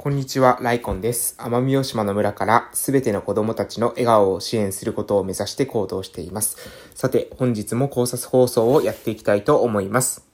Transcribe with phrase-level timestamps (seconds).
[0.00, 1.34] こんにちは、ライコンです。
[1.38, 6.56] 奄美大島の村からすべての子供たちの笑顔を支援することを目指して行動しています。
[6.94, 10.24] さて、本日も考察放送をやっていきたいと思います。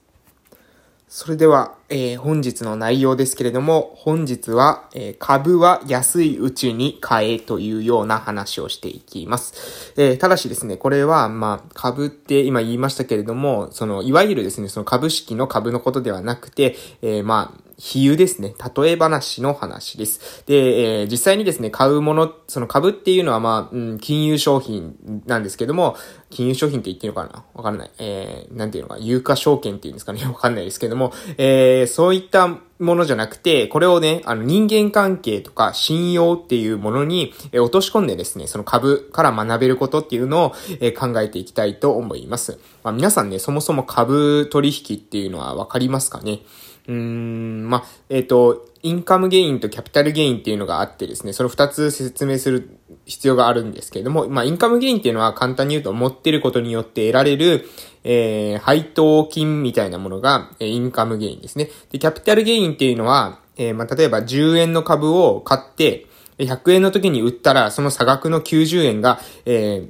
[1.07, 9.93] それでは、えー、本日の内容ですけれども、本日は、えー、株は安いうちに買えというような話をしていきます。
[9.97, 18.53] えー、ただしですね、これは、まあ、株って今言いましたけれども、その、いわゆるですね、その株式の株のことではなくて、えまあ、比喩ですね。
[18.75, 20.43] 例え話の話です。
[20.45, 25.97] で、えー、実際にですね、買うもの、その株っていうのはまあ、うん、金融商品なんですけども、
[26.29, 27.43] 金融商品って言っていいのかな？
[27.53, 27.91] わからない。
[27.99, 30.23] えー、なんていうのか、有価証券っていうんですかね？
[30.27, 32.59] わかんないですけども、えー、そういったも
[32.95, 42.59] のじゃなくて、これをね、あの人間関係とか信用っていうものに、え落とし込んでですね、その株から学べることっていうのを、え考えていきたいと思います。
[42.83, 46.41] まあ、皆さんね、そもそも株取引っていうのはわかりますかね？
[46.87, 57.67] うーん、まあ、えっ、ー、と、インカムゲインとキャピタルゲインっていうのがあってですね、その二つ説明する必要があるんですけれども、まあ、インカムゲインっていうのは簡単に言うと持ってることによって得られる、
[58.03, 61.71] えー、配当金みたいなものが、え、インカムゲインですね。
[61.91, 66.05] で、キャピタルゲインっていうのは、えー、まあ、例えば10円の株を買って、
[66.37, 69.89] 100円の時に売ったら、その差額の90円が、え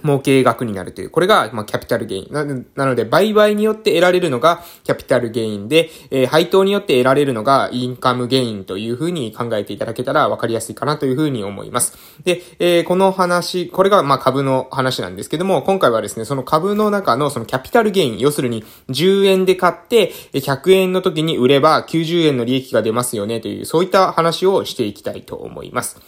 [0.00, 1.10] 儲け額になるという。
[1.10, 2.32] これが、まあ、キャピタルゲイン。
[2.32, 11.96] な、なので、売買によって得られるのがキャピタルゲインで、えー、配当によって得られるのがインカムゲインというふうに考えていただけたら分かりやすいかなというふうに思います。
[12.24, 26.00] で、えー、この話、これが、ま、株の話なんですけども、今回はですね、その株の中のそのキャピタルゲイン、要するに10円で買って、100円の時に売れば90円の利益が出ますよねという、そういった話をしていきたいと思います。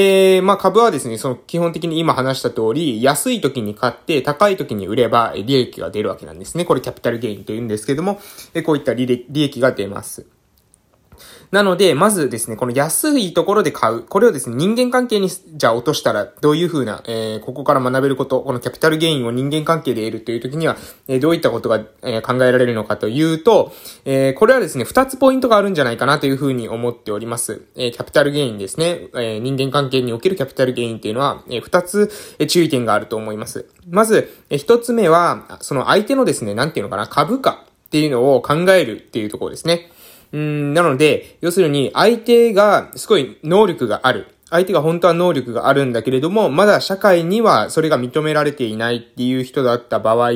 [0.00, 6.64] えー、まあ株はですね、その基本的に今話した通り、安い時に買って高い時に売れば利益が出るわけなんですね。
[6.64, 8.20] これキャピタルゲインと言うんですけども、
[8.64, 10.37] こういった利益が出ます。
[11.50, 14.02] なので、まずですね、この安いところで買う。
[14.02, 23.72] これをですね、人間関係に、じゃあ落としたら、どういう風な、えー、ここから学べること、このキャピタルゲインを人間関係で得るという時には、えー、どういったことが、えー、考えられるのかというと、
[24.04, 27.62] えー、これはですね、二つポイントがあるんじゃないかなという風に思っております。
[27.76, 29.08] えー、キャピタルゲインですね。
[29.14, 33.66] えー、人間関係におけるキャピタルゲインっていうのは、えー、二つ、え、注意点があると思います。
[33.88, 39.90] まず、え、一つ目は、その相手のですね、なんていうのかな、株価っていうのを考えるっていうところですね。
[40.32, 44.26] うん、なので、要するに相手がすごい能力がある。
[44.50, 50.32] 相手が本当は能力があるんだけれども、まだ社会にはそれが認められていないっていう人だった場合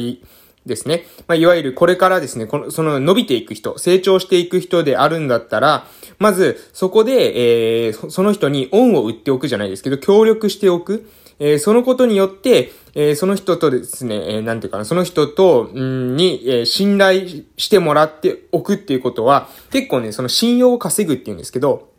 [0.67, 1.05] ですね。
[1.27, 5.87] まあ、いわゆるこれからですね、この、その伸びていく人、成長していく人であるんだったら、
[6.19, 11.09] まずそこで、えー、その人に恩を売っておくじゃないですけど、協力しておく。
[11.45, 17.27] えー、そのことによって、えー、その人とですね、えー、なんていうかな、その人と、んに、えー、信頼
[17.57, 21.91] してもらっておくっていうことは、結構ね、その信用を稼ぐっていうんですけど、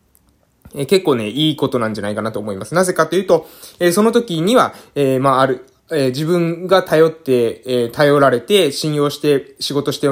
[0.73, 2.73] えー、結構ね、いいことなんじゃないかなと思います。
[2.73, 3.45] なぜかというと、
[3.79, 10.07] えー、その時には、えー、まあ、ある、えー、自分が頼って、えー、頼られて、信用して仕事して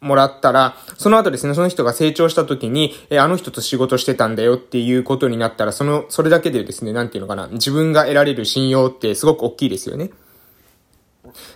[0.00, 10.10] もらったら、その後ですね、その人が成長した時に、えあの人と仕事してたんだよっていうことになったら、その、それだけでですね、なんていうのかな、自分が得られる信用ってすごく大きいですよね。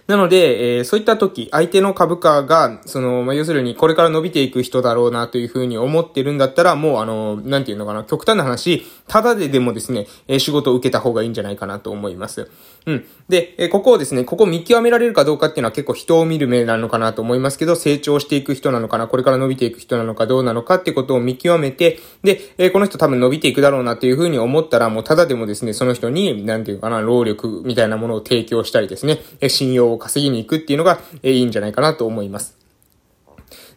[0.07, 12.51] なので、えー、そういった時、相手の株価が、その、まあ、要するにこれから伸びていく人だろうなというふうに思ってるんだったら、もうあの、なんていうのかな、極端な話、ただででもですね、えー、仕事を受けた方がいいんじゃないかなと思います。
[12.87, 13.05] うん。
[13.29, 32.57] で、えー、ここをですね、ここ見極められるかどうかっていうのは結構人を見る目なのかなと思いますけど、成長していく人なのかな、これから伸びていく人なのかどうなのかってことを見極めて、で、えー、この人多分伸びていくだろうなっていうふうに思ったら、もうただでもですね、その人に、なんていうかな、労力みたいなものを提供したりですね、え信用を稼ぎに行くっていうのが、えいいんじゃないかなと思います。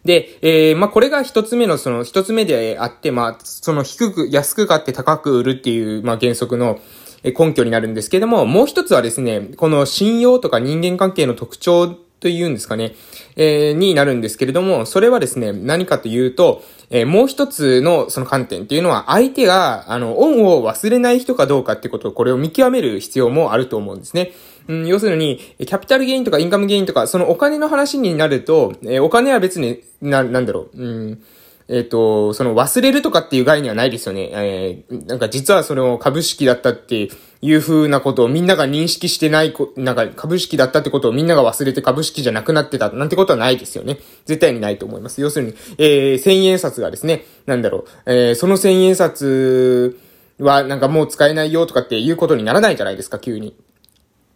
[0.04, 6.80] で、えー、まあ、これが一つ目の、その、一つ目であって、まあ、その低く、安く買って高く売るっていう、まあ、原則の、
[7.24, 11.88] 根拠になるんですけども、もう一つはですね、この信用とか人間関係の特徴
[12.20, 12.94] というんですかね、
[13.36, 24.32] えー、になるんですけれども、それはですね、何かというと、えー、もう一つのその観点っていうのは、相手が、あの、恩を忘れない人かどうかってことを、これを見極める必要もあると思うんですね。
[24.68, 31.22] うん、要するに、キャピタルゲインとかインカムゲインとか、そのお金の話になると、えー、お金は別に、な、なんだろう、うん、
[31.68, 34.30] えっ、ー、と、その忘れるとかっていう概念はないですよね。
[34.32, 37.08] えー、なんか実はその株式だったって
[37.40, 43.98] いう風なことをみんなが認識してない、なんか株式だったってことをみんなが忘れて株式じゃなくなってたなんてことはないですよね。
[44.26, 45.22] 絶対にないと思います。
[45.22, 49.98] 要するに、えー、千円札がですね、なんだろう、えー、その千円札
[50.38, 53.56] はなんかもう使えないよとかっていうことにならないじゃないですか、急に。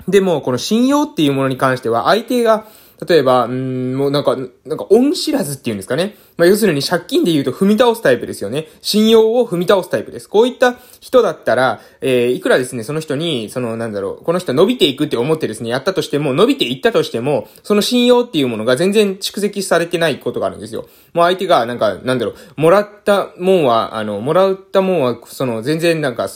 [0.09, 2.67] でも、この信用っていうものに関しては、相手が、
[3.07, 6.17] 例えば、うん、もうなんか、なんか恩知らずっていうんですかね。
[6.37, 8.67] まあ、要するに借金で言うと踏み倒すタイプですよね。
[8.81, 10.29] 信用を踏み倒すタイプです。
[10.29, 20.89] こういった人だったら、えー、いくらですね、その人に、その、なんだろう、この人伸びていくって思ってですね、やったとしても、伸びていったとしても、その信用っていうものが全然蓄積されてないことがあるんですよ。
[21.13, 26.29] もう相手が、なんか、なんだろう、もらったもんは、あの、もらったもんは、その、全然なんか、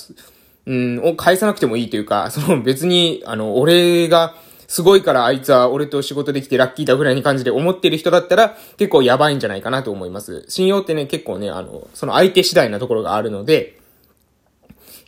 [0.67, 4.35] うん、を返さなくてもいいというか、 その別に、あの、俺が、
[4.69, 10.47] すごいからあいつは俺と仕事できてラッキーだぐらいに感じで思ってる人だったら結構やばいんじゃないかなと思います。
[10.49, 13.79] 信用ってね、結構ね、あの、その相手次第なところがあるので、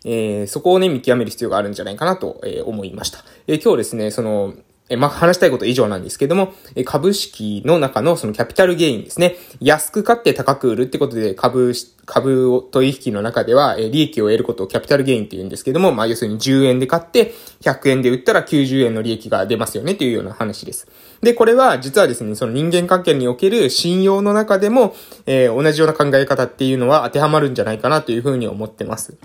[0.04, 3.24] えー、そこをね、見極める必要があるんじゃないかなと、えー、思いました。
[3.46, 4.52] えー、今日ですね、その、
[4.90, 9.36] え、まあ、話したいこと以上なんですけども、え、株式の中のそのキャピタルゲインですね。
[9.60, 11.72] 安く買って高く売るってことで株、
[12.04, 17.32] 株を取引の中では、え、利益を得ることをキャピタルゲインって言うんですけども、まあ、要するに10円で買って
[17.62, 20.86] 100円で売ったら90円の利益が出ますよねっていうような話です。
[21.22, 24.94] で、これは実はですね、その人間関係における信用の中でも、
[25.24, 29.16] えー、同じような考え方っていうのは当てはまるんじゃないかなというふうに思ってます。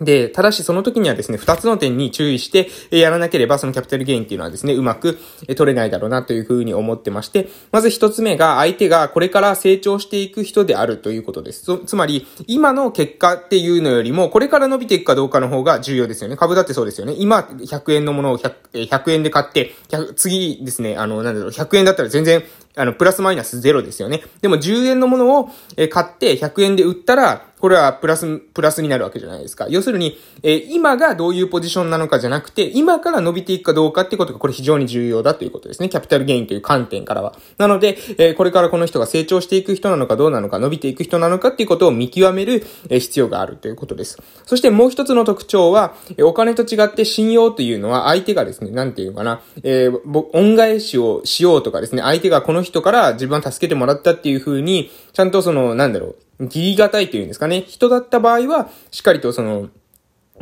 [0.00, 5.18] で、ただしその時にはですね、二つの点に注意してやらなければ、そのキャピタルゲインっていうのはですね、うまく
[5.56, 11.78] 取れないだろうなというふうに思ってまして、まず一つ目が相手がこれから成長していく人であるということです。
[11.84, 16.36] つまり、今の結果っていうのよりも、これから伸びていくかどうかの方が重要ですよね。
[16.36, 17.14] 株だってそうですよね。
[17.18, 19.74] 今、100円のものを 100, 100円で買って、
[20.16, 22.42] 次ですね、あの、なんだろう、100円だったら全然
[22.80, 24.22] あの、プラスマイナスゼロですよね。
[24.40, 25.50] でも10円のものを
[25.90, 29.66] 買って100円で売ったら、これはプラス、プラスになるわけじゃないですか。
[29.68, 35.90] 要するに、えー、今がどういうポジションなのかじゃなくて、今から伸びていくかどうかってことがこれ非常に重要だということですね。
[35.90, 37.34] キャピタルゲインという観点からは。
[37.58, 44.18] なので、えー、これからこの人が成長していく人なのかどうなのか、伸びていく人なのかっていうことを見極める、えー、必要があるということです。
[44.46, 57.62] そしてもう一つの特徴は、えお金と違って信用というのは相手がですね、なんていうかな、えー、恩返しをしようとかですね、相手がこの人人から自分は助けてもらったっていう風に、ちゃんとその、なんだろう、義理がたいというんですかね。
[57.66, 59.68] 人だった場合は、しっかりとその、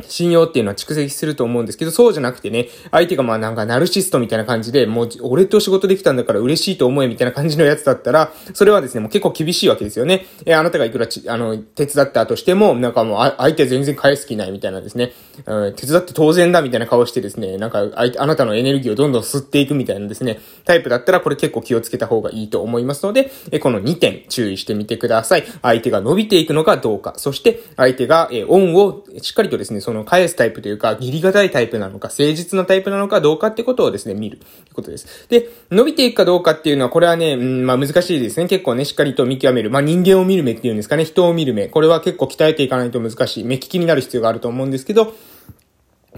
[0.07, 10.25] 信用っていうのは蓄積すると思うんですけど、そうじゃなくてね、相手がまあなんかナルシストみたいな感じで、もう俺と仕事できたんだから嬉しいと思えみたいな感じのやつだったら、それはですね、もう結構厳しいわけですよね。
[10.45, 15.13] えあなたがいくらち、あの、手伝ったとしても、なんかもう相手全然返す気ないみたいなですね、
[15.45, 25.43] うん、手伝って当然だみたいな顔してですね、なんかあなたのエネルギーをどんどん吸っていくみたいなですね、タイプだったらこれ結構気をつけた方がいいと思いますので、えこの2点注意してみてください。
[25.61, 35.27] 相手が伸びていくのかどうか、そして相手が、えオンをしっかりとですね、その返すタイプというか、義理がたいタイプなのか、誠実なタイプなのかどうかってことをですね、見るということです。
[35.29, 38.45] で、伸びていくかどうかっていうのは、これはね、うん、まあ難しいですね。
[38.47, 39.71] 結構ね、しっかりと見極める。
[39.71, 41.69] まあ人間を見る目っていうんですかね、人を見る目。
[41.69, 43.43] これは結構鍛えていかないと難しい。
[43.43, 45.15] 目利きになる必要があると思うんですけど、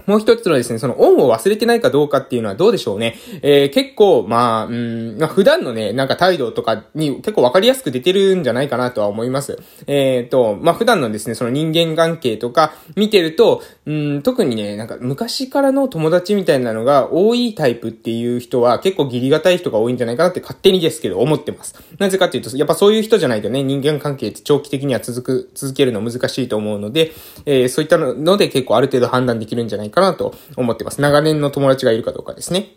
[0.06, 3.16] もう一つのですね、その恩を忘れてないかどうかっていうのはどうでしょうね。
[3.42, 9.58] えー、結構、まあ、うん、まあ、普段のね、なんか態度とかに結構わかりやすく出てるんじゃないかなとは思います。
[9.86, 21.74] えっ、ー、と、まあ、普段のですね、その人間関係とか見てると、うん、特にね、なんか昔からの友達みたいなのが多いタイプっていう人は結構義理がたい人が多いんじゃないかなって勝手にですけど思ってます。
[21.98, 27.12] なぜかっていうと、やっぱそういう人じゃないとね、人間関係って長期的には続く、続けるの難しいと思うので、
[27.44, 31.00] えー、そういったので結構ある程度判断できるんじゃないないかなと思ってます。
[31.00, 32.76] 長年の友達がいるかどうかですね。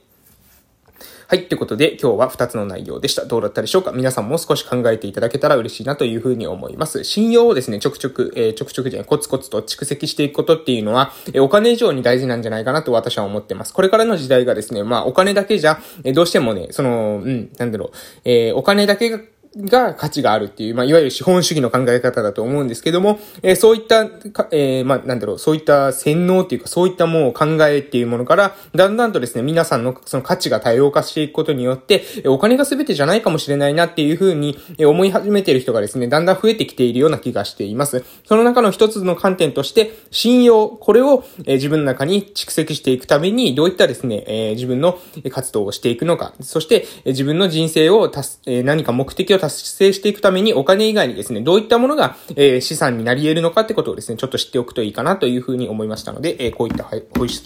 [1.28, 1.48] はい。
[1.48, 3.26] ということで、今日は2つの内容でした。
[3.26, 3.92] どうだったでしょうか？
[3.92, 7.04] 皆さんも少し考えていただけたら嬉しいなというふうに思います。
[7.04, 13.74] 信用をですね、ちょくちょく、えー、ちょくちょくじゃない、コツコツと蓄積していくことっていうのは、えー、お金以上に大事なんじゃないかなと私は思ってます。
[13.74, 17.90] これからの時代がですね、まあ、お金だけじゃ、えー、どうしてもね、その、うん、なんだろう、
[18.24, 19.20] え、お金だけが
[19.58, 24.04] が価値があるっていう、まあ、いわゆる資本主義の考え方だと思うんですけども、えー、そういった、
[24.52, 38.04] えー、まあ、なんだろう、そういった洗脳っていうか、そういったものを考えっていうものから、だんだんとですね、皆さんのその価値が多様化していくことによって、お金が全てじゃないかもしれないなっていうふうに思い始めている人がですね、だんだん増えてきているような気がしています。
[38.26, 45.00] その中の一つの観点として、信用、これを、自分の中に蓄積していくために、どういったですね、えー、自分の
[45.32, 56.84] 活動をしていくのか、そして、自分の人生をたす、えー、何か目的を達成していくためにお金以外にですね、どういったものが、えー、資産になり得るのかってことをですね、ちょっと知っておくといいかなというふうに思いましたので、えー、こういった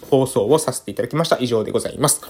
[0.09, 1.37] 放送をさせていただきました。
[1.39, 2.21] 以上でございます。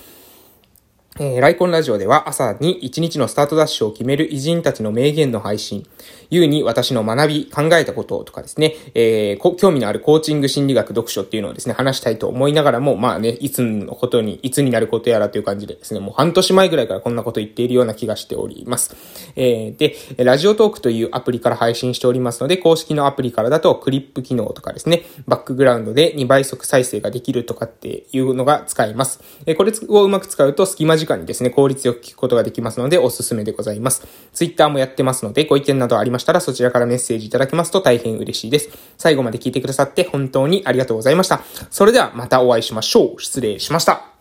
[1.20, 5.86] えー、ライコンラジオでは朝に一日のスタートダッシュを決める偉人たちの名言の配信、
[6.30, 18.96] ゆうに私の学び、考えたこととかですね、えー、興味のあるコーチング心理学読書っていうのをですね、話したいと思いながらも、まあね、いつのことに、いつになることやらという感じでですね、もう半年前ぐらいからこんなこと言っているような気がしております。
[19.36, 29.22] えー、で、ラジオトークというアプリから配信しておりますので、公式のアプリからだとクリップ機能とかですね、バックグラウンドで2倍速再生ができるとかっていうのが使えます。
[29.46, 34.08] えー、これをうまく使うと隙間時間にですね、効率よく聞くことができますのでおすすめでございます。
[34.34, 38.70] Twitter もやってますので、ご意見などありまましたらそちらからメッセージいただけますと大変嬉しいです。
[38.98, 41.42] 最後まで聞いてくださって本当にありがとうございました。
[41.72, 43.22] それではまたお会いしましょう。
[43.22, 44.19] 失礼しました。